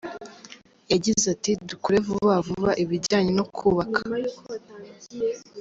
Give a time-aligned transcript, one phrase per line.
[0.91, 4.01] Yagize ati “Dukore vuba vuba ibijyanye no kubaka.